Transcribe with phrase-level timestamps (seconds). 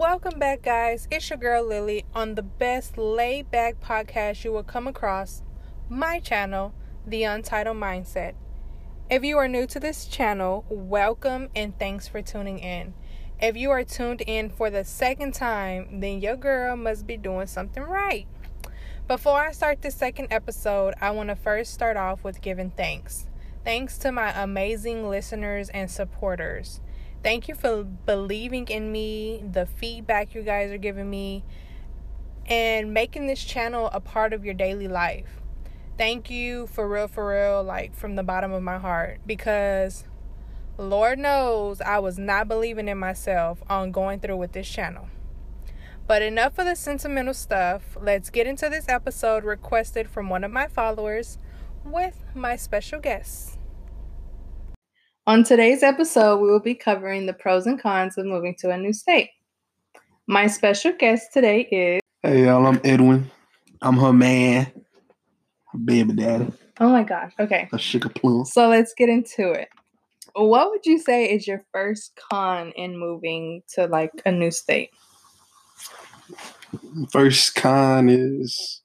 [0.00, 1.06] Welcome back, guys.
[1.10, 5.42] It's your girl Lily on the best laid back podcast you will come across,
[5.90, 6.72] my channel,
[7.06, 8.32] The Untitled Mindset.
[9.10, 12.94] If you are new to this channel, welcome and thanks for tuning in.
[13.42, 17.46] If you are tuned in for the second time, then your girl must be doing
[17.46, 18.26] something right.
[19.06, 23.26] Before I start this second episode, I want to first start off with giving thanks.
[23.66, 26.80] Thanks to my amazing listeners and supporters.
[27.22, 31.44] Thank you for believing in me, the feedback you guys are giving me,
[32.46, 35.40] and making this channel a part of your daily life.
[35.98, 40.04] Thank you for real, for real, like from the bottom of my heart, because
[40.78, 45.08] Lord knows I was not believing in myself on going through with this channel.
[46.06, 47.98] But enough of the sentimental stuff.
[48.00, 51.38] Let's get into this episode requested from one of my followers
[51.84, 53.59] with my special guest.
[55.30, 58.76] On today's episode, we will be covering the pros and cons of moving to a
[58.76, 59.30] new state.
[60.26, 62.00] My special guest today is.
[62.24, 63.30] Hey, y'all, I'm Edwin.
[63.80, 64.72] I'm her man,
[65.66, 67.32] her baby daddy, Oh my gosh.
[67.38, 67.68] Okay.
[67.72, 68.44] a sugar plum.
[68.44, 69.68] So let's get into it.
[70.34, 74.90] What would you say is your first con in moving to like a new state?
[77.12, 78.82] First con is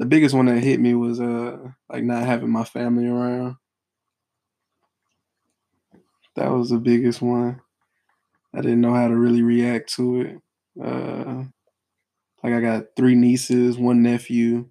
[0.00, 1.56] the biggest one that hit me was uh
[1.88, 3.54] like not having my family around.
[6.36, 7.60] That was the biggest one.
[8.54, 10.36] I didn't know how to really react to it.
[10.82, 11.44] Uh,
[12.42, 14.68] like I got three nieces, one nephew.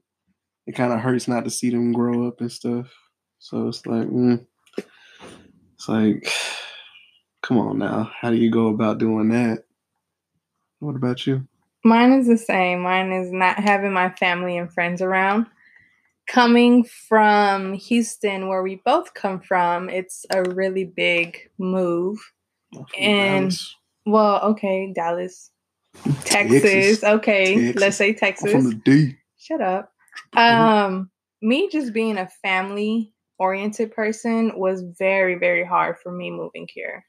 [0.67, 2.93] It kind of hurts not to see them grow up and stuff.
[3.39, 4.45] So it's like, mm.
[5.75, 6.31] it's like,
[7.41, 8.11] come on now.
[8.19, 9.65] How do you go about doing that?
[10.79, 11.47] What about you?
[11.83, 12.81] Mine is the same.
[12.81, 15.47] Mine is not having my family and friends around.
[16.27, 22.17] Coming from Houston, where we both come from, it's a really big move.
[22.97, 23.75] And- Dallas.
[24.07, 25.49] Well, okay, Dallas,
[26.25, 27.03] Texas.
[27.03, 27.81] Okay, Texas.
[27.81, 28.51] let's say I'm Texas.
[28.51, 29.15] from the D.
[29.37, 29.91] Shut up.
[30.35, 31.09] Um,
[31.41, 37.05] me just being a family oriented person was very, very hard for me moving here.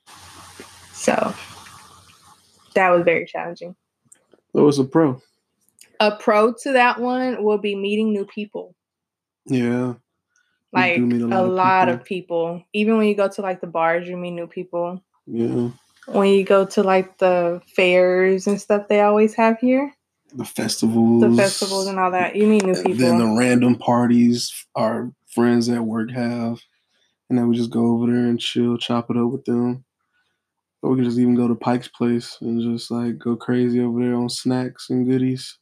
[0.92, 1.34] So
[2.74, 3.74] that was very challenging.
[4.52, 5.20] What was a pro?
[6.00, 8.74] A pro to that one will be meeting new people.
[9.46, 9.94] Yeah.
[10.72, 12.62] Like do meet a lot, of, people.
[12.72, 15.02] Even when you go to like the bars, you meet new people.
[15.26, 15.70] Yeah.
[16.06, 19.92] When you go to like the fairs and stuff they always have here,
[20.34, 21.22] The festivals.
[21.22, 22.94] the festivals and all that, you meet new people.
[22.94, 26.60] Then the random parties our friends at work have.
[27.28, 29.84] And then we just go over there and chill, chop it up with them.
[30.82, 33.98] Or we can just even go to Pike's Place and just like go crazy over
[34.00, 35.58] there on snacks and goodies.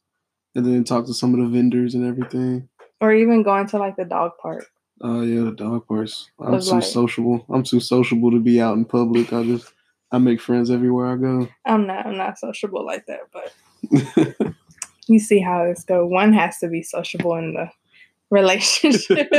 [0.53, 2.69] And then talk to some of the vendors and everything.
[3.01, 4.65] Or even going to like the dog park.
[5.01, 6.29] Oh yeah, the dog parks.
[6.39, 7.45] I'm too like- sociable.
[7.49, 9.33] I'm too sociable to be out in public.
[9.33, 9.71] I just
[10.11, 11.47] I make friends everywhere I go.
[11.65, 14.53] I'm not I'm not sociable like that, but
[15.07, 16.05] you see how this go.
[16.05, 17.69] One has to be sociable in the
[18.31, 19.27] relationship.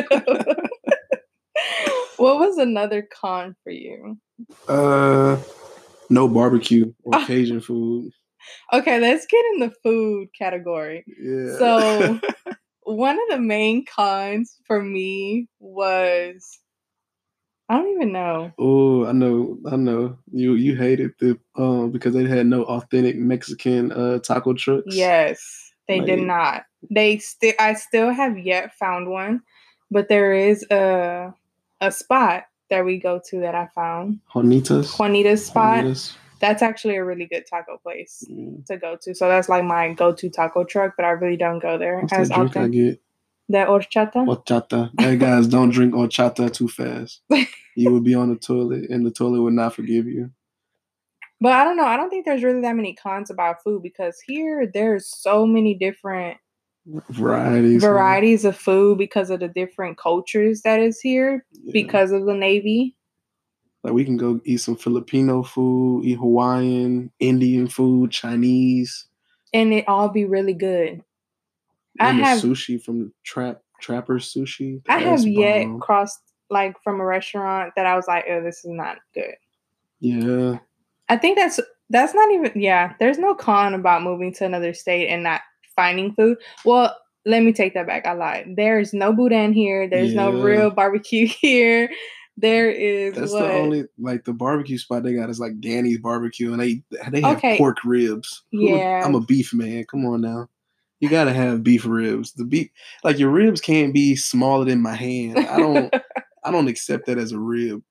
[2.19, 4.19] what was another con for you?
[4.69, 5.37] uh
[6.11, 8.13] no barbecue or Cajun food.
[8.73, 11.05] Okay, let's get in the food category.
[11.21, 11.59] Yeah.
[11.59, 12.21] So
[12.87, 16.61] one of the main cons for me was
[17.69, 18.53] I don't even know.
[18.59, 20.17] Oh, I know, I know.
[20.33, 24.95] You you hated the um because they had no authentic Mexican uh taco trucks.
[24.95, 26.65] Yes, they did not.
[26.91, 29.43] They still I still have yet found one,
[29.91, 31.35] but there is a
[31.81, 34.21] a spot that we go to that I found.
[34.33, 34.97] Juanitas.
[34.97, 35.85] Juanita's spot.
[35.85, 36.15] Juanitas.
[36.41, 38.65] That's actually a really good taco place Mm.
[38.67, 39.15] to go to.
[39.15, 42.29] So that's like my go-to taco truck, but I really don't go there What's as
[42.29, 42.71] drink I often.
[42.73, 43.01] get?
[43.49, 44.13] The horchata.
[44.27, 44.91] Horchata.
[45.01, 47.23] Hey guys, don't drink horchata too fast.
[47.79, 50.31] You will be on the toilet and the toilet will not forgive you.
[51.43, 51.85] But I don't know.
[51.85, 55.75] I don't think there's really that many cons about food because here there's so many
[55.75, 56.39] different
[57.11, 57.83] Varieties.
[57.83, 57.91] man.
[57.93, 61.73] varieties of food because of the different cultures that is here Yeah.
[61.75, 62.97] because of the Navy.
[63.87, 69.07] Like we can go eat some Filipino food, eat Hawaiian, Indian food, Chinese.
[69.55, 71.05] And it all be really good.
[72.01, 74.83] I have- sushi from Trap Trapper Sushi.
[74.89, 76.19] I have That's yet crossed
[76.51, 79.37] like from a restaurant that I was like, oh, this is not good.
[80.01, 80.59] Yeah.
[81.09, 82.95] I think that's that's not even yeah.
[82.99, 85.43] There's no con about moving to another state and not
[85.77, 86.39] finding food.
[86.65, 88.05] Well, let me take that back.
[88.05, 88.55] I lied.
[88.57, 89.89] There's no boudin here.
[89.89, 91.89] There's no real barbecue here.
[92.37, 93.41] There is That's what?
[93.43, 97.23] the only like the barbecue spot they got is like Danny's barbecue, and they they
[97.23, 97.57] have Okay.
[97.57, 98.43] pork ribs.
[98.51, 99.03] Yeah.
[99.05, 99.85] I'm a beef man.
[99.85, 100.49] Come on now,
[101.01, 102.33] you gotta have beef ribs.
[102.33, 102.69] The beef,
[103.05, 105.39] like your ribs, can't be smaller than my hand.
[105.39, 105.95] I don't
[106.45, 107.83] I don't accept that as a rib.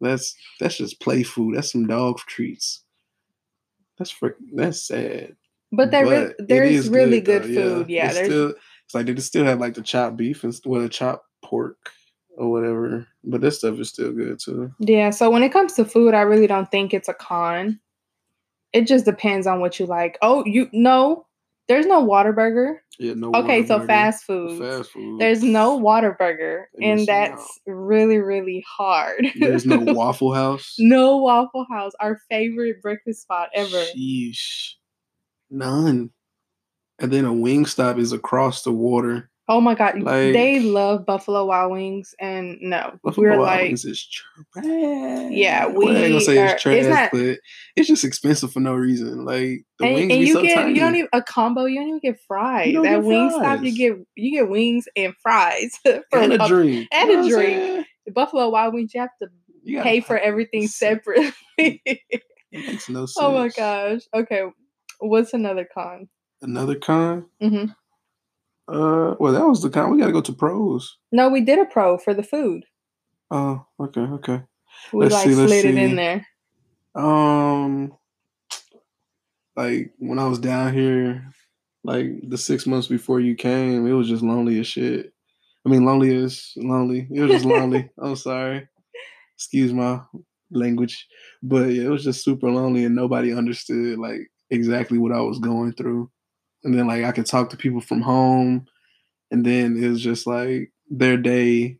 [0.00, 1.56] That's that's just play food.
[1.56, 2.82] That's some dog treats.
[3.98, 5.34] That's for that's sad.
[5.72, 7.90] But there But it there's is really good, good, food.
[7.90, 10.82] Yeah, It's there's still it's like they still have like the chopped beef and well,
[10.82, 11.90] the chopped pork
[12.38, 13.06] or whatever.
[13.24, 14.72] But this stuff is still good too.
[14.78, 15.10] yeah.
[15.10, 17.80] So when it comes to food, I really don't think it's a con.
[18.72, 20.18] It just depends on what you like.
[20.22, 21.26] Oh, you no,
[21.68, 22.76] there's no Whataburger.
[22.98, 23.32] Yeah, no.
[23.34, 24.60] Okay, so Whataburger, fast food.
[24.60, 25.20] Fast food.
[25.20, 29.26] There's no Whataburger, They and missing that's really really hard.
[29.38, 30.74] There's no Waffle House.
[30.78, 33.84] no Waffle House, our favorite breakfast spot ever.
[33.96, 34.72] Sheesh.
[35.50, 36.10] None.
[37.00, 39.30] And then a Wingstop is across the water.
[39.50, 43.62] Oh my god, Like- they love Buffalo Wild Wings, and no, Buffalo we're Wild like,
[43.62, 44.64] Wings is trash.
[45.30, 47.38] Yeah, Well, I ain't we gonna say are- it's it's trash, not- but
[47.76, 49.24] it's just expensive for no reason.
[49.24, 50.74] Like the and, wings and you so get tiny.
[50.74, 51.64] you don't even a combo.
[51.64, 52.74] You don't even get fries.
[52.74, 56.88] That get Wingstop, you get you get wings and fries for and a a- drink.
[56.92, 57.86] and You a drink.
[58.04, 58.92] the Buffalo Wild Wings.
[58.94, 59.28] You have to
[59.62, 61.32] You pay for everything It's- separately.
[62.52, 63.16] Makes no sense.
[63.18, 64.02] oh my gosh.
[64.14, 64.42] Okay,
[65.00, 66.08] what's another con?
[66.42, 67.26] Another con?
[67.40, 67.64] hmm
[68.68, 69.90] Uh well that was the con.
[69.90, 70.98] We gotta go to pros.
[71.10, 72.64] No, we did a pro for the food.
[73.30, 74.42] Oh, okay, okay.
[74.92, 75.82] We Let's like see, let's slid it see.
[75.82, 76.26] in there.
[76.94, 77.92] Um,
[79.56, 81.30] like when I was down here,
[81.84, 85.12] like the six months before you came, it was just lonely as shit.
[85.66, 87.06] I mean, lonely as lonely.
[87.10, 87.90] It was just lonely.
[88.02, 88.68] I'm sorry.
[89.36, 90.00] Excuse my
[90.50, 91.06] language,
[91.42, 94.20] but yeah, it was just super lonely, and nobody understood like
[94.50, 96.10] exactly what I was going through.
[96.64, 98.66] And then like I could talk to people from home,
[99.30, 101.78] and then it was just like their day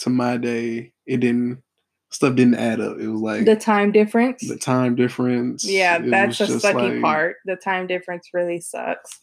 [0.00, 0.92] to my day.
[1.06, 1.62] It didn't
[2.10, 2.98] stuff didn't add up.
[2.98, 4.46] It was like The time difference.
[4.48, 5.64] the time difference.
[5.64, 7.36] yeah, it that's the just sucky like- part.
[7.46, 9.20] The time difference really sucks.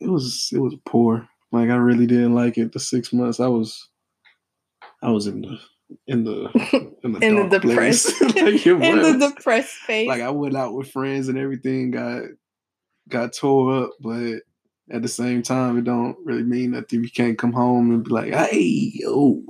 [0.00, 1.28] It was it was poor.
[1.52, 2.72] Like I really didn't like it.
[2.72, 3.88] The six months I was,
[5.02, 5.58] I was in the
[6.08, 6.50] in the
[7.04, 8.04] in the, In the dark place.
[8.06, 10.08] depressed, like it in the depressed phase.
[10.08, 12.22] Like I went out with friends and everything got
[13.08, 14.42] got tore up, but
[14.90, 17.02] at the same time, it don't really mean nothing.
[17.02, 19.42] you can't come home and be like, "Hey, yo,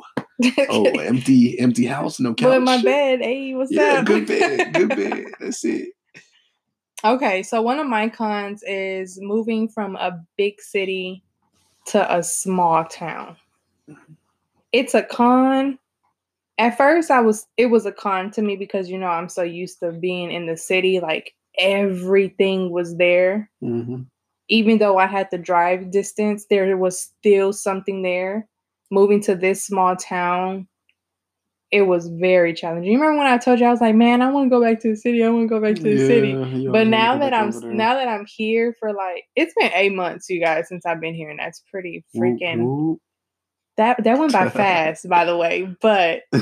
[0.69, 4.07] oh, empty, empty house, no couch." But in my bed, hey, what's Yeah, up?
[4.07, 5.27] good bed, good bed.
[5.41, 5.91] That's it.
[7.05, 11.25] Okay, so one of my cons is moving from a big city
[11.87, 13.37] to a small town.
[14.71, 15.79] It's a con.
[16.59, 19.43] At first I was it was a con to me because you know I'm so
[19.43, 23.51] used to being in the city like everything was there.
[23.61, 24.03] hmm
[24.49, 28.49] Even though I had the drive distance, there was still something there.
[28.91, 30.69] Moving to this small town,
[31.71, 32.93] it was very challenging.
[32.93, 34.81] You remember when I told you I was like, "Man, I want to go back
[34.81, 35.25] to the city.
[35.25, 36.35] I want to go back to the city."
[36.73, 40.41] but now that I'm now that I'm here for like it's been eight months, you
[40.41, 42.71] guys, since I've been here, and that's pretty freaking
[43.77, 45.75] that that went by fast, by the way.
[45.81, 46.23] But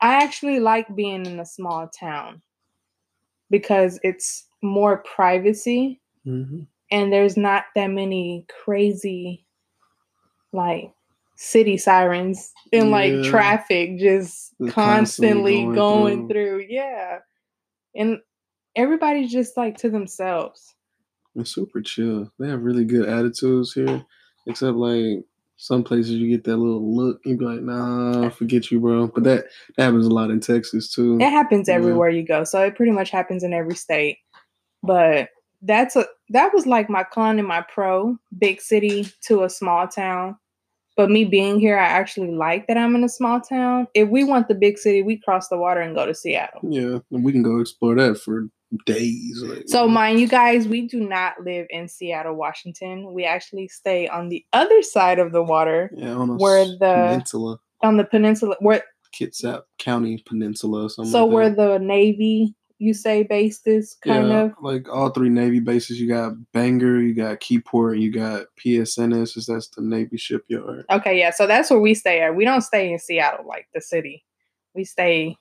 [0.00, 2.42] I actually like being in a small town
[3.50, 6.60] because it's more privacy hmm
[6.92, 9.46] and there's not that many crazy
[10.52, 10.92] like
[11.36, 13.22] city sirens and like Yeah.
[13.22, 16.66] traffic just constantly constantly going, going through.
[16.68, 17.18] Yeah.
[17.94, 18.18] And
[18.76, 20.74] everybody's just like to themselves.
[21.36, 22.32] It's super chill.
[22.38, 24.04] They have really good attitudes here,
[24.46, 25.24] except like
[25.60, 27.20] some places you get that little look.
[27.26, 29.08] You be like, nah, forget you, bro.
[29.08, 29.44] But that
[29.76, 31.18] that happens a lot in Texas too.
[31.20, 31.74] It happens Yeah.
[31.74, 32.44] everywhere you go.
[32.44, 34.18] So it pretty much happens in every state.
[34.82, 35.28] But
[35.62, 39.86] that's a that was like my con and my pro, big city to a small
[39.86, 40.36] town.
[40.96, 43.86] But me being here, I actually like that I'm in a small town.
[43.94, 46.60] If we want the big city, we cross the water and go to Seattle.
[46.64, 48.48] Yeah, and we can go explore that for
[48.86, 49.42] days.
[49.42, 53.12] Like, So, mind you guys, we do not live in Seattle, Washington.
[53.12, 56.78] We actually stay on the other side of the water, yeah, on a where the-
[57.08, 58.56] peninsula, on the peninsula.
[58.60, 58.82] Where
[59.18, 61.10] Kitsap County Peninsula, something.
[61.10, 64.52] so like where the Navy, you say, based is kind yeah, of.
[64.62, 66.00] like all three Navy bases.
[66.00, 69.36] You got Bangor, you got Keyport, you got PSNS.
[69.36, 70.84] is That's the Navy shipyard.
[70.90, 71.30] Okay, yeah.
[71.30, 72.36] So that's where we stay at.
[72.36, 74.24] We don't stay in Seattle, like the city.
[74.74, 75.36] We stay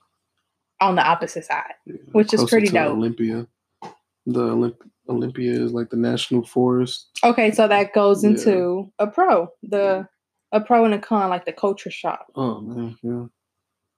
[0.81, 1.73] on the opposite side.
[1.85, 2.91] Yeah, Which is pretty dope.
[2.91, 3.47] Olympia.
[4.25, 4.77] The Olymp-
[5.09, 7.07] Olympia is like the national forest.
[7.23, 8.31] Okay, so that goes Yeah.
[8.31, 10.07] into a pro, the
[10.51, 12.25] a pro and a con, like the culture shock.
[12.35, 13.25] Oh man, yeah.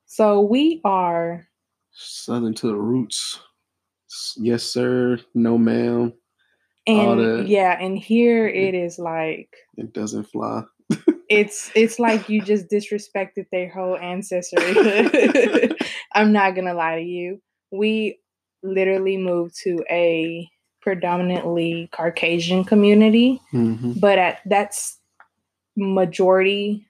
[0.05, 1.47] So we are
[1.91, 3.39] Southern to the roots.
[4.37, 5.19] Yes, sir.
[5.33, 6.13] No, ma'am.
[6.87, 10.63] And yeah, and here it is like It doesn't fly.
[11.29, 14.59] it's it's like you just disrespected their whole ancestry.
[16.13, 17.41] I'm not gonna lie to you.
[17.71, 18.19] We
[18.63, 20.49] literally moved to a
[20.81, 24.99] predominantly Caucasian community, hmm but at that's
[25.75, 26.85] majority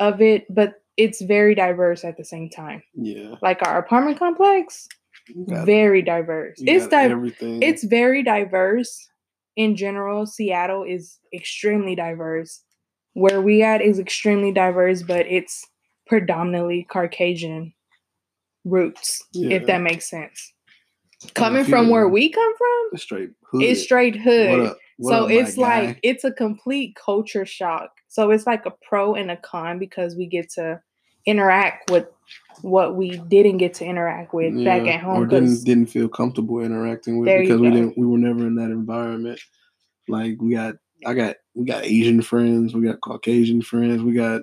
[0.00, 2.82] of it, but it's very diverse at the same time.
[2.94, 3.36] Yeah.
[3.42, 4.88] Like our apartment complex,
[5.48, 6.58] got- very diverse.
[6.60, 7.62] It's di- everything.
[7.62, 9.08] it's very diverse
[9.56, 10.26] in general.
[10.26, 12.62] Seattle is extremely diverse.
[13.14, 15.66] Where we at is extremely diverse, but it's
[16.06, 17.72] predominantly Caucasian
[18.68, 19.56] roots, Yeah.
[19.56, 20.52] if that makes sense.
[21.34, 23.62] Coming from where we come from, It's straight hood.
[23.62, 24.78] it's straight What up?
[24.98, 26.00] What so up, it's like guy?
[26.02, 27.90] it's a complete culture shock.
[28.08, 30.80] So it's like a pro and a con because we get to
[31.26, 32.06] interact with
[32.62, 35.22] what we didn't get to interact with back Yeah, at home.
[35.22, 38.70] or didn't didn't feel comfortable interacting with because we didn't we were never in that
[38.70, 39.40] environment.
[40.08, 44.42] Like we got I got we got Asian friends, we got Caucasian friends, we got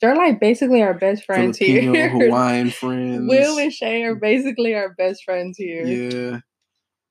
[0.00, 2.08] They're like basically our best friends Filipino, here.
[2.28, 3.28] Hawaiian friends.
[3.28, 5.84] Will and Shay are basically our best friends here.
[5.84, 6.38] yeah,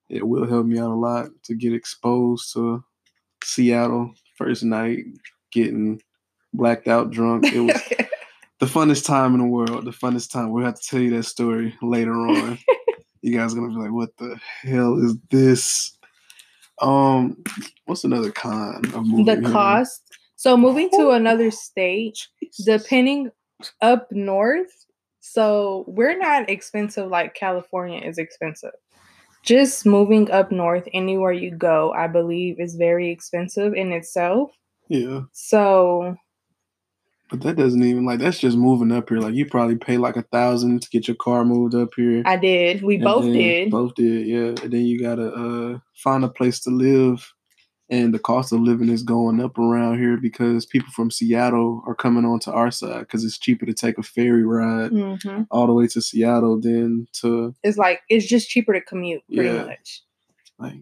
[0.10, 2.84] it will help me out a lot to get exposed to
[3.44, 5.03] Seattle first night,
[5.51, 6.01] getting
[6.53, 7.46] blacked out drunk.
[7.46, 7.82] It was
[8.60, 9.86] the funnest time in the world.
[9.86, 10.51] The funnest time.
[10.51, 12.58] We'll have to tell you that story later on.
[13.22, 15.94] you guys are gonna be like, "What the hell is this?"
[16.79, 17.44] Um,
[17.86, 19.41] what's another con of moving?
[19.44, 20.06] the cost.
[20.38, 22.27] So moving to another state,
[22.63, 23.32] depending
[23.82, 24.72] up north,
[25.20, 28.72] so we're not expensive like California is expensive.
[29.44, 34.51] Just moving up north, anywhere you go, I believe is very expensive in itself.
[34.89, 36.15] Yeah, So
[37.29, 39.20] but that doesn't even like that's just moving up here.
[39.20, 42.24] Like you probably pay like a thousand to get your car moved up here.
[42.25, 42.84] I did.
[42.84, 43.70] We both did.
[43.70, 44.63] Both did, yeah.
[44.63, 47.34] And then you gotta uh find a place to live.
[47.89, 51.96] And the cost of living is going up around here because people from Seattle are
[51.96, 55.74] coming onto our side because it's cheaper to take a ferry ride hmm all the
[55.74, 59.65] way to Seattle than to It's like it's just cheaper to commute, pretty Yeah.
[59.65, 60.01] much.
[60.60, 60.74] like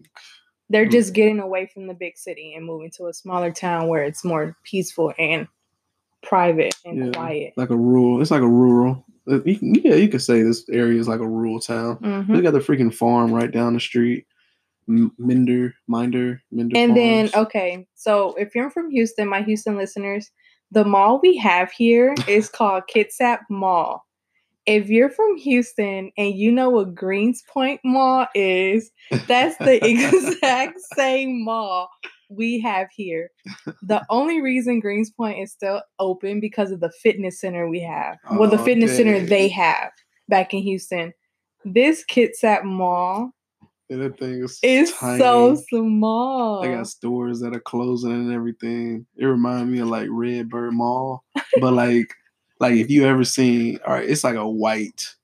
[0.68, 0.90] They're Mm.
[0.90, 4.24] just getting away from the big city and moving to a smaller town where it's
[4.24, 5.46] more peaceful and
[6.24, 7.12] private and Yeah.
[7.12, 7.52] quiet.
[7.56, 8.20] like a rural.
[8.20, 9.04] It's like a rural.
[9.28, 11.96] uh, you can- Yeah, you could say this area is like a rural town.
[11.96, 14.24] hmm They got the freaking farm right down the street.
[14.86, 16.76] Minder, Minder, Minder.
[16.78, 20.30] And then, okay, so if you're from Houston, my Houston listeners,
[20.70, 24.04] the mall we have here is called Kitsap Mall.
[24.66, 28.90] If you're from Houston and you know what Greenspoint Mall is,
[29.28, 31.88] that's the exact same mall
[32.28, 33.30] we have here.
[33.82, 38.16] The only reason Greenspoint is still open because of the fitness center we have.
[38.32, 39.92] well, the Oh, fitness center they have
[40.28, 41.12] back in Houston.
[41.64, 43.30] This Kitsap Mall
[43.88, 45.18] Yeah, that thing is is tiny.
[45.18, 46.62] so small.
[46.62, 49.06] They got stores that are closing and everything.
[49.16, 51.22] It reminded me of like Red Bird Mall,
[51.60, 52.12] but like,
[52.58, 55.14] like if you ever seen, all right, it's like a white,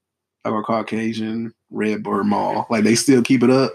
[0.45, 2.67] like a Caucasian Red Bird Mall.
[2.71, 3.73] Like they still keep it up,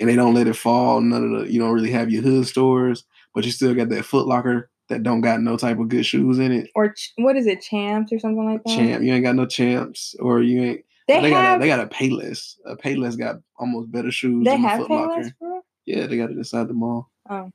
[0.00, 1.00] and they don't let it fall.
[1.00, 4.04] None of the, you don't really have your hood stores, but you still got that
[4.04, 6.70] Foot Locker that don't got no type of good shoes in it.
[6.74, 8.76] or ch- what is it, champs or something like that?
[8.76, 10.80] Champ, you ain't got no champs, or you ain't.
[11.08, 12.56] They, They, got a, they got a Payless.
[12.66, 15.60] A Payless got almost better shoes they than have Foot Payless, bro.
[15.84, 17.10] Yeah, they got it inside the mall.
[17.30, 17.50] Oh,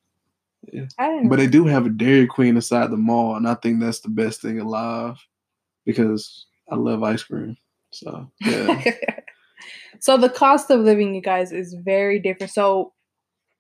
[0.72, 0.86] Yeah.
[1.28, 4.10] But they do have a Dairy Queen inside the mall, and I think that's the
[4.10, 5.18] best thing alive
[5.86, 7.58] because I love ice cream.
[7.92, 8.84] So yeah,
[10.00, 12.54] so the cost of living, you guys, is very different.
[12.54, 12.94] So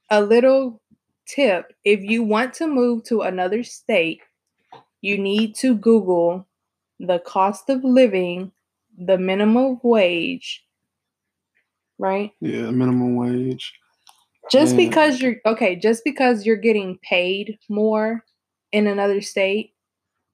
[0.10, 0.82] a little
[1.28, 4.22] tip: if you want to move to another state,
[5.02, 6.48] you need to Google
[7.00, 8.52] the cost of living,
[8.98, 10.64] the minimum wage,
[11.98, 12.32] right?
[12.42, 13.74] yeah, minimum wage.
[14.52, 18.24] just because you're okay just because you're getting paid more
[18.72, 19.74] in another state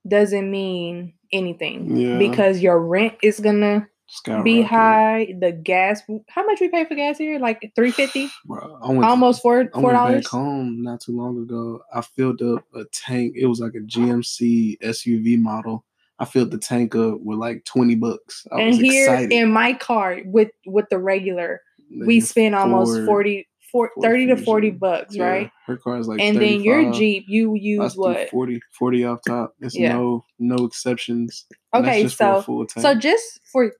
[0.08, 2.18] doesn't mean anything Yeah.
[2.18, 4.46] because your rent is gonna Skyrocket.
[4.46, 8.88] be high the gas how much we pay for gas here like 350 Bro, I
[8.88, 11.82] went to- almost four I four went dollars back home not too long ago.
[11.94, 13.34] I filled up a tank.
[13.36, 15.84] It was like a GMC SUV model.
[16.20, 18.46] I filled the tank up with like twenty bucks.
[18.52, 19.32] I and here excited.
[19.32, 24.04] in my car with with the regular They we spend almost Ford- 40, four- Ford
[24.04, 27.54] 30 to 40 bucks Yeah, right Her car is like and then your jeep you
[27.56, 29.54] use what 40, 40 off top.
[29.60, 29.94] It's Yeah.
[29.94, 31.46] no no exceptions.
[31.76, 32.82] Okay just for a so.
[32.82, 33.72] So just for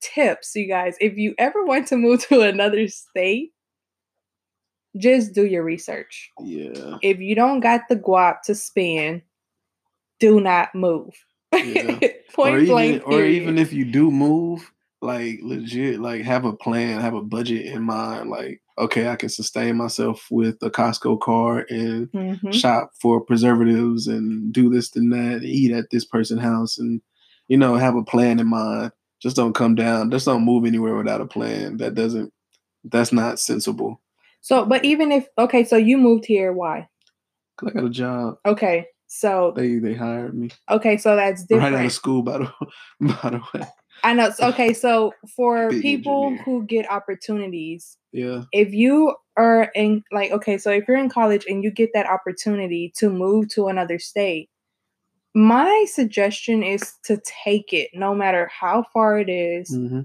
[0.00, 3.52] tips, you guys, if you ever want to move to another state,
[4.96, 6.30] just do your research.
[6.42, 9.22] yeah, If you don't got the guap to spend,
[10.20, 11.14] do not move.
[11.52, 11.98] Yeah.
[12.34, 13.02] Point or even blank.
[13.06, 14.70] or even if you do move,
[15.02, 18.30] like legit, like have a plan, have a budget in mind.
[18.30, 22.52] Like, okay, I can sustain myself with a Costco card and Mhm.
[22.54, 27.02] shop for preservatives and do this and that, eat at this person's house, and
[27.48, 28.92] you know, have a plan in mind.
[29.20, 30.10] Just don't come down.
[30.10, 31.76] Just don't move anywhere without a plan.
[31.76, 32.32] That doesn't.
[32.84, 34.00] That's not sensible.
[34.40, 36.88] So, but even if okay, so you moved here, why?
[37.58, 38.38] Cause I got a job.
[38.46, 41.74] Okay, so They they hired me okay, so that's different.
[41.74, 42.22] right out of school.
[42.22, 42.52] By the
[43.00, 43.66] by the way,
[44.04, 44.32] I know.
[44.40, 46.44] Okay, so for Big people engineer.
[46.44, 48.44] who get opportunities, Yeah.
[48.52, 52.06] if you are in like okay, so if you're in college and you get that
[52.08, 54.50] opportunity to move to another state,
[55.34, 59.70] my suggestion is to take it no matter how far it is.
[59.70, 60.00] hmm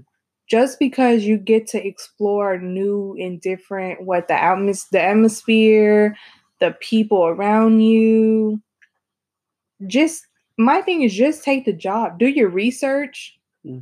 [0.50, 6.16] Just because you get to explore new and different what the atmos the atmosphere,
[6.60, 8.60] the people around you.
[9.86, 12.18] Just my thing is just take the job.
[12.18, 13.38] Do your research.
[13.64, 13.78] hmm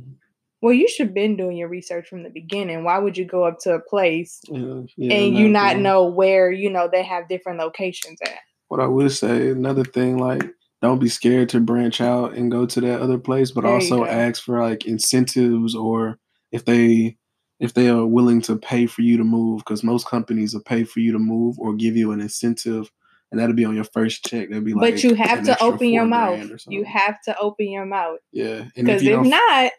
[0.61, 2.83] Well, you should have been doing your research from the beginning.
[2.83, 6.51] Why would you go up to a place Yeah, yeah, and you not know where
[6.51, 8.39] you know they have different locations at?
[8.67, 10.43] What I would say, another thing, like
[10.81, 14.05] don't be scared to branch out and go to that other place, but There also
[14.05, 16.19] ask for like incentives or
[16.51, 17.17] if they
[17.59, 20.83] if they are willing to pay for you to move, because most companies will pay
[20.83, 22.91] for you to move or give you an incentive,
[23.31, 24.49] and that'll be on your first check.
[24.49, 26.49] That'll be like, but you have to open your mouth.
[26.67, 29.71] You have to open your mouth yeah, because if if, don't,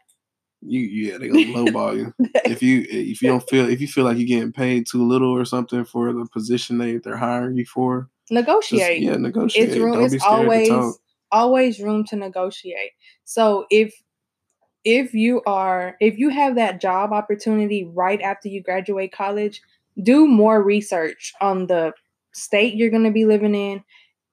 [0.60, 2.14] you yeah, they gonna lowball you.
[2.44, 5.30] if you if you don't feel if you feel like you're getting paid too little
[5.30, 9.02] or something for the position they they're hiring you for, just negotiate.
[9.02, 9.70] yeah, negotiate.
[9.70, 10.00] it's room.
[10.00, 10.98] It's always
[11.30, 12.92] always room to negotiate.
[13.24, 13.94] So if
[14.84, 19.60] if you are if you have that job opportunity right after you graduate college,
[20.02, 21.92] do more research on the
[22.38, 23.82] state you're going to be living in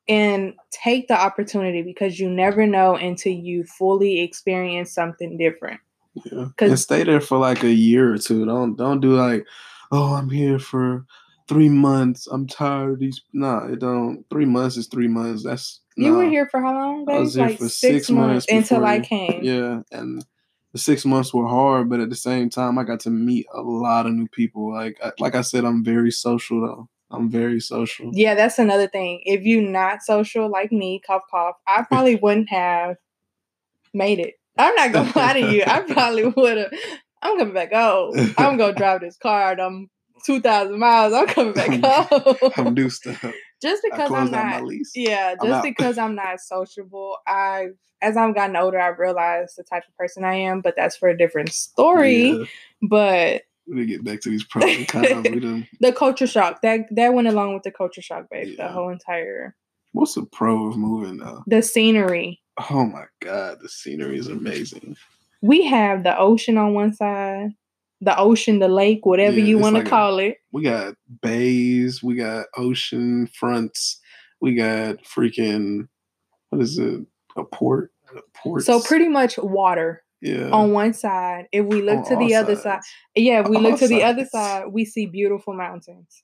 [0.07, 5.79] and take the opportunity because you never know until you fully experience something different.
[6.23, 8.45] Yeah, and stay there for like a year or two.
[8.45, 9.45] Don't don't do like,
[9.91, 11.05] oh, I'm here for
[11.47, 12.27] three months.
[12.27, 13.21] I'm tired of these.
[13.33, 14.23] Nah, it don't.
[14.29, 15.43] Three months is three months.
[15.43, 17.09] That's You were here for how long?
[17.09, 19.43] I was here like for six, six months, months until I came.
[19.43, 20.23] Yeah, and
[20.71, 23.61] the six months were hard, but at the same time, I got to meet a
[23.61, 24.73] lot of new people.
[24.73, 26.89] Like I, like I said, I'm very social though.
[27.15, 28.11] I'm very social.
[28.13, 29.21] Yeah, that's another thing.
[29.25, 32.97] If you're not social like me, cough cough, I probably wouldn't have
[33.93, 34.35] made it.
[34.57, 35.63] I'm not gonna lie to you.
[35.65, 36.73] I probably would have.
[37.21, 38.13] I'm coming back home.
[38.37, 39.59] I'm gonna drive this car.
[39.59, 39.89] I'm
[40.25, 41.13] two thousand miles.
[41.13, 42.51] I'm coming back home.
[42.57, 43.23] I'm do stuff.
[43.61, 44.63] just because I'm not.
[44.95, 47.17] Yeah, I'm just because I'm not sociable.
[47.27, 47.67] I,
[48.01, 50.61] as I've gotten older, I've realized the type of person I am.
[50.61, 52.29] But that's for a different story.
[52.29, 52.45] Yeah,
[52.81, 55.29] But we to get back to these pros and cons.
[55.29, 58.57] We done the culture shock that that went along with the culture shock, babe.
[58.57, 59.55] The whole entire
[59.93, 61.43] What's the pro of moving though?
[61.47, 62.41] the scenery.
[62.69, 64.95] Oh my god, the scenery is amazing.
[65.41, 67.49] we have the ocean on one side,
[68.01, 70.37] the ocean, the lake, whatever Yeah, you want to like a- call it.
[70.51, 73.99] We got bays, we got ocean fronts,
[74.41, 75.87] we got freaking
[76.49, 77.01] what is it?
[77.35, 77.91] A port?
[78.15, 78.63] A port.
[78.63, 80.49] So pretty much water yeah.
[80.49, 81.47] on one side.
[81.51, 82.81] If we look on to the other side,
[83.15, 86.23] yeah, if we On look to the other side, we see beautiful mountains.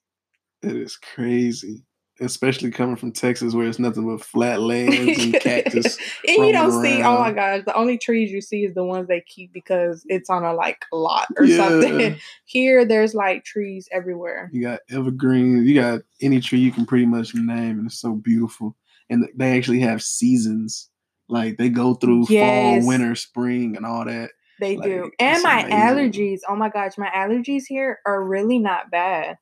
[0.61, 1.83] It is crazy.
[2.19, 5.97] Especially coming from Texas where it's nothing but flat lands and cactus.
[6.27, 8.83] and you don't roaming see, oh my gosh, the only trees you see is the
[8.83, 11.57] ones they keep because it's on a like lot or Yeah.
[11.67, 12.15] something.
[12.45, 14.51] Here, there's like trees everywhere.
[14.53, 15.65] You got evergreen.
[15.65, 18.75] You got any tree you can pretty much name, and it's so beautiful.
[19.09, 20.90] And they actually have seasons.
[21.31, 22.81] Like they go through Yes.
[22.83, 24.31] fall, winter, spring, and all that.
[24.59, 25.11] They Like, do.
[25.17, 25.71] And my amazing.
[25.79, 29.37] allergies, oh my gosh, my allergies here are really not bad.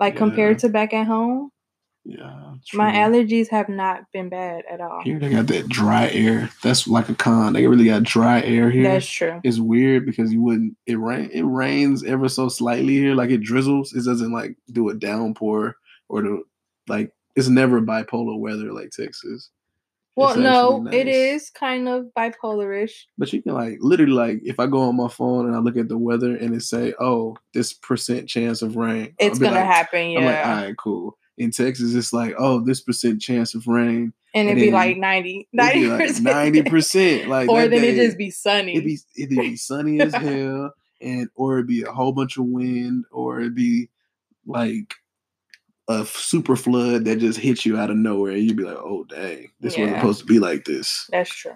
[0.00, 0.18] Like Yeah.
[0.18, 1.50] compared to back at home,
[2.04, 5.02] Yeah, my allergies have not been bad at all.
[5.02, 6.48] Here they got that dry air.
[6.62, 7.52] That's like a con.
[7.52, 8.84] They really got dry air here.
[8.84, 9.40] That's true.
[9.44, 10.76] it's weird because you wouldn't.
[10.86, 11.28] It rain.
[11.32, 13.14] It rains ever so slightly here.
[13.14, 13.92] Like it drizzles.
[13.92, 15.76] It doesn't like do a downpour
[16.08, 16.42] or the
[16.88, 17.12] like.
[17.36, 19.50] It's never bipolar weather like Texas.
[20.18, 21.14] Well, no, actually it nice.
[21.44, 22.92] is kind of bipolarish.
[23.16, 25.76] But you can like literally like if I go on my phone and I look
[25.76, 29.64] at the weather and it say, "Oh, this percent chance of rain," It's gonna like-
[29.64, 30.56] happen, I'm like, yeah.
[30.60, 34.58] "All right, cool." In Texas, it's like, "Oh, this percent chance of rain." and it'd
[34.62, 35.98] and be like 90, It'd be 90%.
[35.98, 37.28] like ninety percent.
[37.34, 38.72] Like or then it day, just be sunny.
[38.72, 42.44] it'd be it'd be sunny as hell, and or it'd be a whole bunch of
[42.44, 43.88] wind, or it'd be
[44.46, 44.94] like
[45.88, 48.32] a super flood that just hits you out of nowhere.
[48.32, 51.54] And you'd be like, "Oh, dang, this wasn't supposed to be like this." that's true.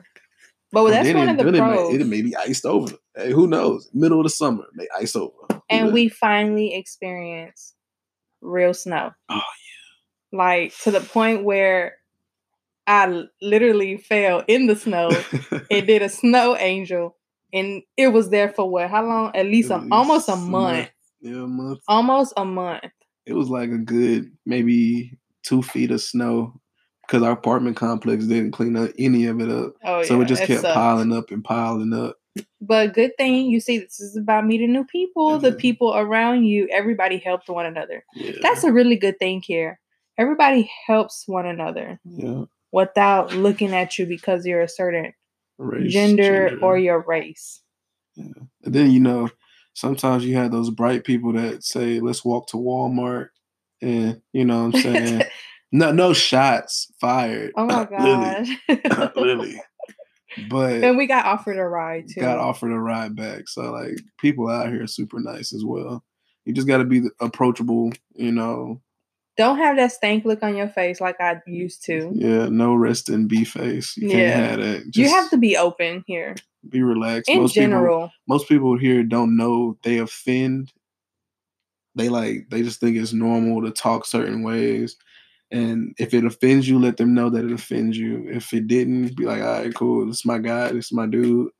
[0.73, 1.95] But And that's one it, of the then it pros.
[1.95, 2.95] It may, be iced over.
[3.15, 3.91] Hey, who knows?
[3.93, 5.35] Middle of the summer, may ice over.
[5.51, 5.93] Who and knows?
[5.93, 7.75] we finally experienced
[8.41, 9.13] real snow.
[9.29, 10.39] Oh, yeah.
[10.39, 11.97] Like to the point where
[12.87, 15.11] I literally fell in the snow
[15.71, 17.17] and did a snow angel,
[17.53, 18.89] and it was there for what?
[18.89, 19.37] How long?
[19.37, 20.91] At least, a, At almost a least month.
[21.21, 21.81] Yeah, a month.
[21.87, 22.85] Almost a month.
[23.27, 26.61] It was like a good maybe two feet of snow
[27.07, 29.75] because our apartment complex didn't clean up any of it up.
[29.85, 32.17] Oh so yeah, it just kept piling up and piling up.
[32.61, 35.39] But good thing you see, this is about meeting new people.
[35.39, 35.59] The Mhm.
[35.59, 38.05] people around you, everybody helped one another.
[38.15, 38.33] Yeah.
[38.41, 39.79] That's a really good thing here.
[40.17, 42.45] Everybody helps one another yeah.
[42.71, 45.13] without looking at you because you're a certain
[45.59, 47.61] Race, gender, or your race.
[48.17, 49.29] And then you know,
[49.75, 53.29] sometimes you have those bright people that say, "Let's walk to Walmart,"
[53.81, 55.23] and you know what I'm saying.
[55.73, 57.53] no, no shots fired.
[57.57, 59.13] oh my Lily, god.
[59.17, 59.63] Lily.
[60.49, 62.21] But and we got offered a ride too.
[62.21, 63.49] got offered a ride back.
[63.49, 66.03] So like people out here are super nice as well.
[66.45, 68.81] You just got to be approachable, you know.
[69.39, 72.11] Don't have that stank look on your face like I used to.
[72.15, 73.97] Yeah, no rest in B face.
[73.97, 74.37] You can't Yeah.
[74.39, 74.97] have that.
[74.97, 76.35] you have to be open here.
[76.69, 77.29] be relaxed.
[77.31, 78.13] In most people, general.
[78.29, 80.73] most people here don't know they offend.
[81.95, 84.97] They like they just think it's normal to talk certain ways.
[85.51, 88.27] And if it offends you, let them know that it offends you.
[88.31, 90.07] If it didn't, be like, all right, cool.
[90.07, 90.73] This is my guy.
[90.73, 91.51] This is my dude.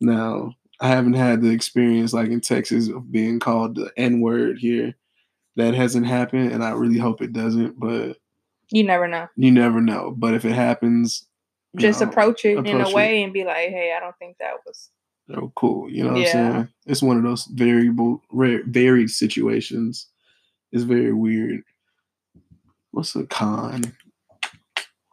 [0.00, 4.58] Now, I haven't had the experience like in Texas of being called the N word
[4.58, 4.94] here.
[5.56, 7.78] That hasn't happened, and I really hope it doesn't.
[7.78, 8.16] But
[8.70, 9.28] You never know.
[9.36, 10.12] you never know.
[10.16, 11.26] But if it happens,
[11.76, 12.94] Just know, approach it in approach a it.
[12.94, 14.90] way and be like, hey, I don't think that was
[15.34, 15.88] oh, cool.
[15.90, 16.26] You know what Yeah.
[16.26, 16.68] I'm saying?
[16.86, 20.08] It's one of those variable, rare, varied situations.
[20.72, 21.62] It's very weird.
[22.90, 23.82] What's a con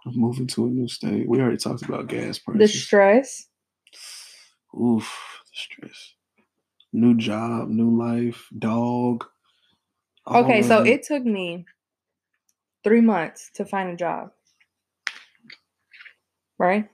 [0.05, 1.27] of moving to a new state?
[1.27, 2.59] We already talked about gas prices.
[2.59, 3.47] the stress.
[4.79, 6.13] Oof, the stress.
[6.93, 9.25] New job, new life, dog.
[10.27, 11.65] Okay, of so it took me
[12.83, 14.31] three months to find a job.
[16.59, 16.87] Right?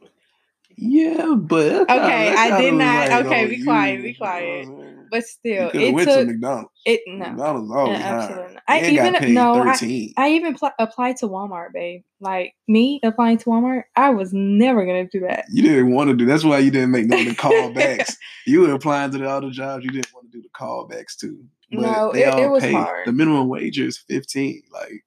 [0.80, 4.68] Yeah, but Okay, I did not- like okay, on be quiet, be you know quiet.
[5.10, 6.70] But still, it went to took McDonald's.
[6.86, 7.30] it no.
[7.30, 8.22] McDonald's always Yeah, hiring.
[8.22, 8.64] absolutely not.
[8.68, 8.80] I
[9.22, 10.14] even no, I, 13.
[10.18, 12.04] I even pl- applied to Walmart, babe.
[12.20, 15.46] Like me applying to Walmart, I was never gonna do that.
[15.52, 16.26] You didn't want to do.
[16.26, 18.16] That's why you didn't make none of the callbacks.
[18.46, 19.84] you were applying to all the other jobs.
[19.84, 21.44] You didn't want to do the callbacks too.
[21.72, 23.08] But No, it- it was hard.
[23.08, 24.64] The minimum wage is fifteen.
[24.72, 25.04] Like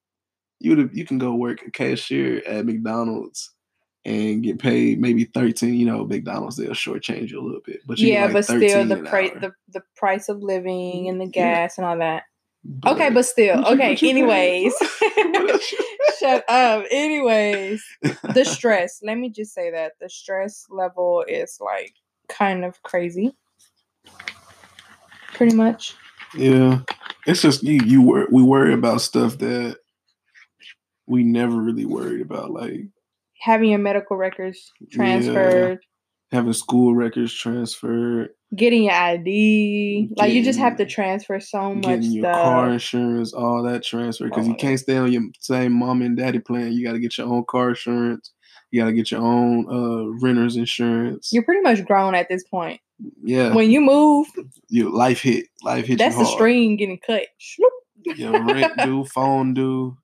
[0.59, 3.51] you you can go work a cashier at McDonald's
[4.05, 5.73] and get paid maybe thirteen.
[5.75, 8.85] You know, McDonald's they'll shortchange you a little bit, but you yeah, like but still
[8.85, 11.31] the price the, the price of living and the Yeah.
[11.67, 12.23] gas and all that.
[12.85, 13.95] Okay, but still, you- okay.
[14.07, 15.11] Anyways, paid?
[15.33, 15.85] What else you-
[16.19, 16.85] shut up.
[16.91, 17.83] Anyways,
[18.35, 18.99] the stress.
[19.01, 21.95] Let me just say that the stress level is like
[22.29, 23.35] kind of crazy.
[25.33, 25.95] Pretty much.
[26.35, 26.79] Yeah,
[27.25, 27.81] it's just you.
[27.85, 29.77] You wor- we worry about stuff that
[31.07, 32.81] we never really worried about, like
[33.41, 34.87] Having your medical records Yeah.
[34.91, 35.79] transferred,
[36.31, 40.09] having school records transferred, getting your ID.
[40.15, 42.43] Like you just have to transfer so much getting your stuff.
[42.43, 44.25] car insurance, all that transfer.
[44.25, 46.71] Because Oh you can't stay on your same mom and daddy plan.
[46.71, 48.31] You got to get your own car insurance.
[48.69, 51.29] You got to get your own uh, renter's insurance.
[51.33, 52.79] You're pretty much grown at this point.
[53.23, 54.27] Yeah, When you move,
[54.69, 55.97] your life hit, life hit.
[55.97, 57.23] that's you the string getting cut.
[58.17, 59.97] Your rent due, phone due,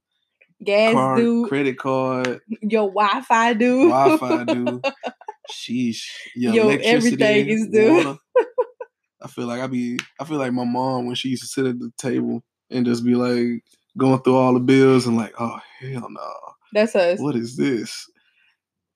[0.64, 3.90] Gas car, due, credit card, your Wi-Fi due.
[3.90, 4.82] Wi-Fi due.
[5.52, 6.04] Sheesh.
[6.36, 7.94] Your Yo, electricity, everything is due.
[7.94, 8.18] water.
[9.22, 11.66] I feel like I be I feel like my mom when she used to sit
[11.66, 13.64] at the table and just be like
[13.98, 16.34] going through all the bills and like, oh hell no.
[16.74, 17.20] That's us.
[17.20, 18.10] What is this?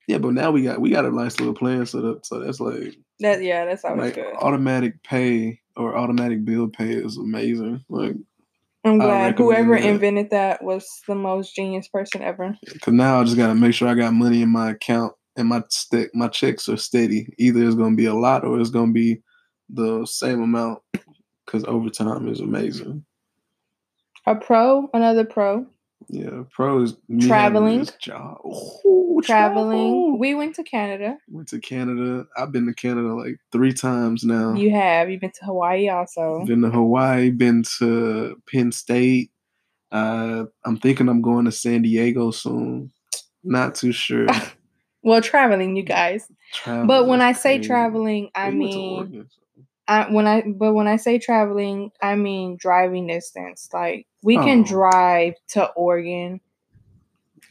[0.07, 2.25] Yeah, but now we got we got a nice little plan set up.
[2.25, 4.35] So that's like That yeah, that's always like good.
[4.35, 7.83] automatic pay or automatic bill pay is amazing.
[7.87, 8.15] Like
[8.83, 9.87] I'm glad whoever that.
[9.87, 12.57] invented that was the most genius person ever.
[12.81, 15.63] Cause now I just gotta make sure I got money in my account and my
[15.69, 17.33] stick my checks are steady.
[17.37, 19.21] Either it's gonna be a lot or it's gonna be
[19.69, 20.79] the same amount.
[21.45, 23.05] Cause overtime is amazing.
[24.25, 25.65] A pro, another pro,
[26.09, 27.87] Yeah, pros Traveling.
[27.99, 28.39] job.
[28.45, 29.69] Ooh, traveling.
[29.91, 30.17] travel.
[30.19, 31.17] We went to Canada.
[31.29, 32.25] went to Canada.
[32.37, 34.53] I've been to Canada like three times now.
[34.53, 35.09] You have.
[35.09, 36.43] You've been to Hawaii also.
[36.45, 37.29] Been to Hawaii.
[37.29, 39.31] Been to Penn State.
[39.91, 42.91] Uh, I'm thinking I'm going to San Diego soon.
[43.43, 44.27] Not too sure.
[45.03, 46.27] Well, traveling, you guys.
[46.53, 47.67] Traveling But when I say crazy.
[47.67, 49.27] traveling, I We mean
[49.91, 53.69] I when I but when I say traveling, I mean driving distance.
[53.73, 54.63] Like we can Oh.
[54.65, 56.39] drive to Oregon,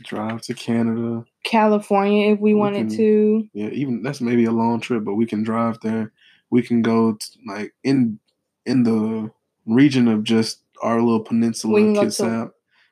[0.03, 1.25] drive to Canada.
[1.45, 3.49] California if we, We wanted can- to.
[3.53, 6.13] Yeah, even that's maybe a long trip, but we can drive there.
[6.51, 8.19] We can go t like in
[8.67, 9.31] in the
[9.67, 12.51] region of just our little peninsula, We can to- Kitsap.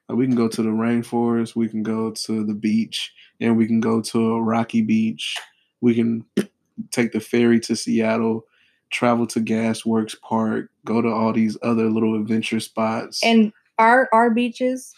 [0.09, 1.55] Like, we can go to the rainforest.
[1.55, 5.37] We can go to the beach, and we can go to a rocky beach.
[5.83, 6.25] We can
[6.91, 8.47] take the ferry to Seattle,
[8.91, 13.23] travel to Gas Works Park, go to all these other little adventure spots.
[13.23, 14.95] And our our beaches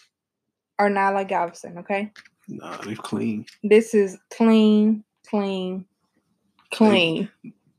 [0.79, 2.11] are not like Galveston, okay?
[2.47, 3.45] nah, they're clean.
[3.63, 5.85] This is clean, clean,
[6.71, 7.29] clean.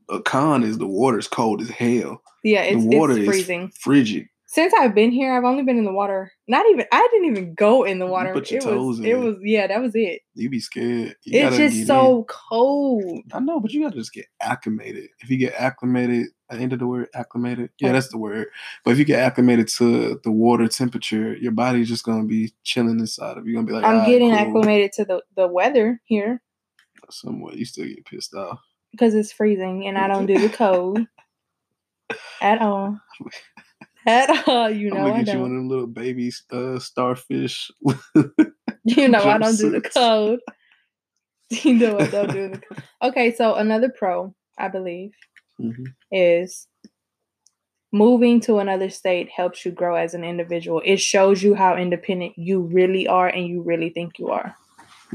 [0.09, 2.21] A con is the water's cold as hell.
[2.43, 3.71] Yeah, it's, the water it's is freezing.
[3.79, 4.27] frigid.
[4.53, 6.31] Since I've been here, I've only been in the water.
[6.47, 8.33] Not even I didn't even go in the water.
[8.33, 10.21] put your it toes was in it was yeah, that was it.
[10.35, 11.15] You be scared.
[11.23, 13.23] You It's just so cold.
[13.33, 15.09] I know, but you gotta just get acclimated.
[15.21, 17.71] If you get acclimated, End of the word acclimated.
[17.79, 18.47] Yeah, that's the word.
[18.85, 22.99] But if you get acclimated to the water temperature, your body's just gonna be chilling
[22.99, 23.53] inside of you.
[23.53, 26.43] You're gonna be like, I'm "Alright, getting cool." acclimated to the, the weather here
[27.09, 28.59] Somewhat, you still get pissed off.
[28.91, 30.99] because it's freezing and I don't do the cold
[32.41, 32.99] at all.
[34.05, 36.79] At all, you know, I'm gonna I get you one of them little baby uh,
[36.79, 37.71] starfish.
[38.85, 40.39] You know I don't do the code.
[41.63, 42.81] You know I don't do the cold.
[43.01, 45.11] Okay, so another pro, I believe,
[45.59, 45.93] Mhm.
[46.11, 46.67] is
[47.91, 50.81] moving to another state helps you grow as an individual.
[50.83, 54.55] It shows you how independent you really are and you really think you are.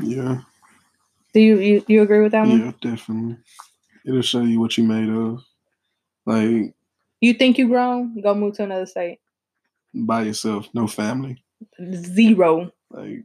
[0.01, 0.41] Yeah,
[1.35, 2.61] Do you you, you agree with that one?
[2.61, 3.37] yeah, definitely.
[4.07, 5.43] It'll show you what you made of.
[6.25, 6.75] Like
[7.21, 8.21] You think you grown?
[8.21, 9.19] Go move to another state.
[9.95, 11.43] by yourself, no family.
[11.93, 12.71] Zero.
[12.91, 13.25] Like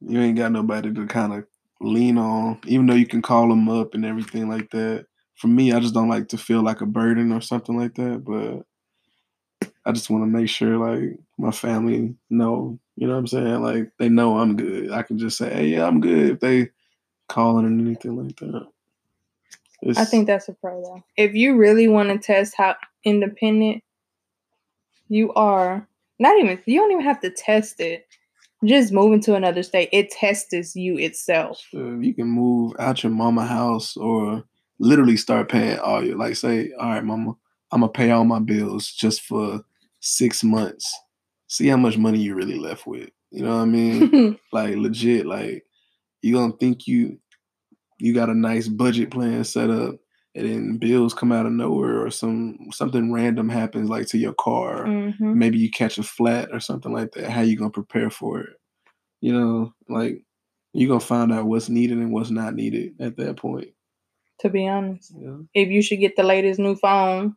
[0.00, 1.46] you ain't got nobody to kind of
[1.80, 5.06] lean on, even though you can call them up and everything like that.
[5.36, 8.24] For me, I just don't like to feel like a burden or something like that.
[8.24, 13.26] But I just want to make sure like my family know, you know what I'm
[13.28, 13.62] saying?
[13.62, 14.90] Like they know I'm good.
[14.90, 16.70] I can just say, hey, yeah, I'm good if they
[17.28, 18.66] calling or anything like that.
[19.96, 21.04] I think that's a pro though.
[21.16, 23.82] If you really want to test how independent
[25.08, 25.86] you are,
[26.18, 28.06] not even you don't even have to test it.
[28.64, 31.62] Just moving to another state, it tests you itself.
[31.74, 34.42] uh, you can move out your mama house or
[34.80, 37.34] literally start paying all your like say, all right, mama,
[37.70, 39.62] I'm gonna pay all my bills just for
[40.00, 40.92] six months.
[41.46, 43.10] See how much money you really left with.
[43.30, 44.38] You know what I mean?
[44.52, 45.64] like legit, like
[46.20, 47.18] you gonna think you
[47.98, 49.96] you got a nice budget plan set up
[50.34, 54.34] and then bills come out of nowhere or some something random happens like to your
[54.34, 54.84] car.
[54.84, 55.34] Mhm.
[55.34, 57.30] maybe you catch a flat or something like that.
[57.30, 58.56] How you gonna prepare for it?
[59.20, 60.22] You know like
[60.72, 63.68] you're gonna find out what's needed and what's not needed at that point.
[64.40, 65.38] To be honest, yeah.
[65.54, 67.34] If you should get the latest new phone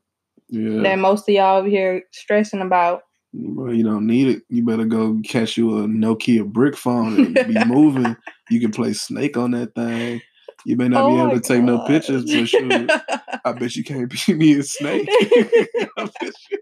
[0.49, 0.81] yeah.
[0.83, 3.01] that most of y'all over here stressing about,
[3.33, 4.43] well, you don't need it.
[4.49, 8.15] You better go catch you a nokia brick phone and be moving.
[8.51, 10.21] You can play snake on that thing
[10.65, 12.89] you may not Oh be able to take no pictures but shoot
[13.45, 16.57] i bet you can't beat me a snake I bet you-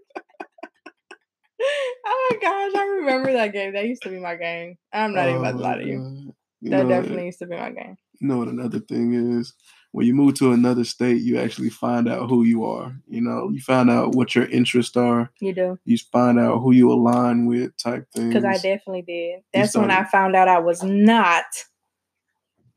[2.06, 3.74] oh my gosh, I remember that game.
[3.74, 4.78] That used to be my game.
[4.92, 6.34] I'm not even Oh about to lie to you.
[6.62, 7.96] You That know, definitely used to be my game.
[8.18, 9.52] you know what another thing is
[9.92, 13.50] when you move to another state you actually find out who you are you know
[13.50, 15.78] you find out what your interests are You do.
[15.84, 19.40] you find out who you align with type things Because I definitely did.
[19.52, 21.44] That's when I found out I was not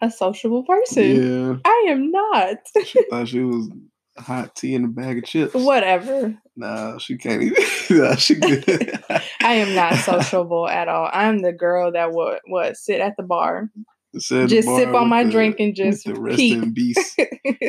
[0.03, 1.23] a sociable person.
[1.23, 2.57] yeah I am not.
[2.85, 3.69] she thought she was
[4.17, 6.35] hot tea in a bag of chips Whatever.
[6.55, 8.99] nah she can't even nah, she good.
[9.43, 11.09] I am not sociable at all.
[11.11, 13.69] I'm the girl that would what sit at the bar,
[14.15, 16.57] at the just sip on my the- drink and just the rest peep.
[16.63, 17.15] in peace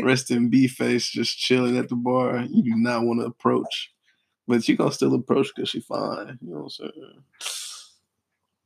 [0.02, 2.44] rest in B face, just chilling at the bar.
[2.50, 3.90] You do not want to approach,
[4.46, 6.38] but you gonna still approach because she fine.
[6.42, 7.22] You know what I'm saying?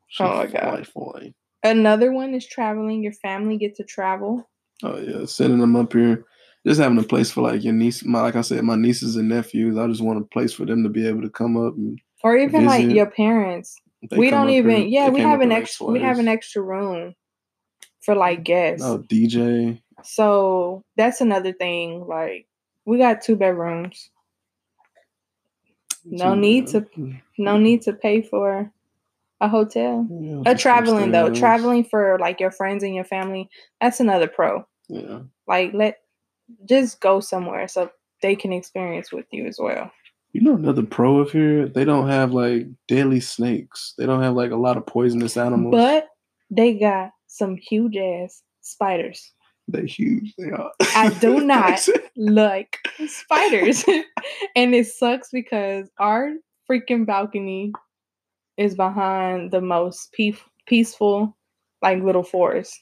[0.09, 0.87] She Oh my God.
[0.88, 1.35] fine.
[1.62, 3.03] Another one is traveling.
[3.03, 4.49] Your family get to travel.
[4.83, 6.25] Oh yeah, sending them up here,
[6.66, 8.05] just having a place for like your niece.
[8.05, 9.77] My like I said, my nieces and nephews.
[9.77, 12.37] I just want a place for them to be able to come up and Or
[12.37, 13.77] even like your parents.
[14.09, 17.14] they we don't even here- yeah, we have an extra we have an extra room
[18.03, 18.85] for like guests.
[18.87, 22.07] Oh DJ, So that's another thing.
[22.07, 22.47] Like
[22.85, 24.11] we got two bedrooms.
[26.05, 26.87] No need to-
[27.37, 28.73] No need to pay for
[29.40, 30.07] a hotel.
[30.11, 31.38] Yeah, some traveling though, stairs.
[31.38, 33.48] traveling for like your friends and your family,
[33.81, 34.64] that's another pro.
[34.88, 35.98] Yeah, Like let
[36.68, 37.90] just go somewhere so
[38.22, 39.92] they can experience with you as well.
[40.33, 41.68] you know another pro of here.
[41.68, 43.94] They don't have like deadly snakes.
[43.98, 45.72] They don't have like a lot of poisonous animals.
[45.72, 46.07] But
[46.51, 49.33] they got some huge ass spiders.
[49.70, 50.35] They huge.
[50.38, 50.70] They are.
[50.96, 53.85] I do not like spiders.
[54.57, 56.33] and it sucks because our
[56.70, 57.72] freaking balcony
[58.59, 61.37] is behind the most peace- peaceful
[61.81, 62.75] like little forest.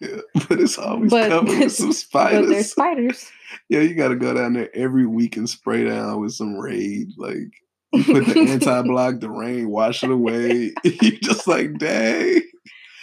[0.00, 2.48] Yeah, but it's always But- covered with some But spiders.
[2.48, 3.30] there's spiders.
[3.68, 7.08] yeah, you got to go down there every week and spray down with some raid.
[7.18, 7.50] Like
[8.06, 10.72] put the anti-block, the rain wash it away.
[10.82, 12.40] you just like, dang.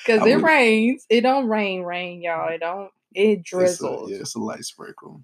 [0.05, 1.05] Because it would- rains.
[1.09, 2.49] It don't rain, rain, y'all.
[2.49, 4.09] It don't it It's a, drizzles.
[4.11, 5.21] yeah, it's a light sprinkle.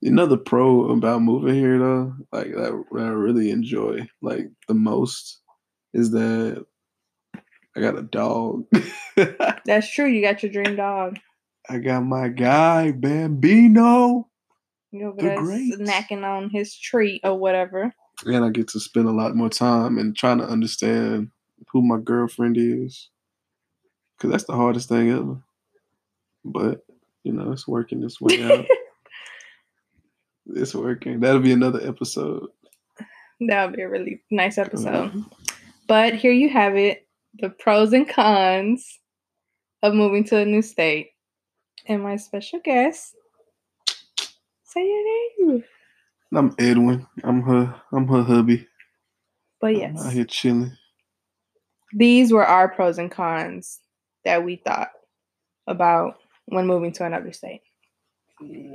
[0.00, 5.40] Another pro about moving here though, like that, that I really enjoy, like the most,
[5.94, 6.64] is that
[7.76, 8.66] I got a dog.
[9.64, 10.06] That's true.
[10.06, 11.18] You got your dream dog.
[11.68, 14.28] I got my guy Bambino.
[14.90, 15.74] You over The there great.
[15.74, 17.92] snacking on his treat or whatever.
[18.24, 21.30] and I get to spend a lot more time and trying to understand
[21.72, 23.10] who my girlfriend is,
[24.16, 25.36] because that's the hardest thing ever.
[26.44, 26.86] But
[27.22, 28.64] you know, it's working this way out.
[30.50, 31.20] It's working.
[31.20, 32.48] That'll be another episode.
[33.38, 35.12] That'll be a really nice episode.
[35.88, 39.00] But here you have it the pros and cons
[39.82, 41.10] of moving to a new state.
[41.86, 43.14] And my special guest,
[44.64, 45.64] say your name.
[46.34, 47.06] I'm Edwin.
[47.24, 47.74] I'm her.
[47.90, 48.68] I'm her hubby.
[49.60, 50.76] But yeah, I'm out here chilling.
[51.94, 53.80] these were our pros and cons
[54.26, 54.90] that we thought
[55.66, 57.62] about when moving to another state.
[58.42, 58.74] Yeah.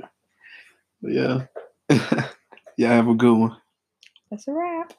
[1.00, 1.46] yeah.
[2.76, 2.88] yeah.
[2.88, 3.56] Have a good one.
[4.30, 4.92] That's a wrap.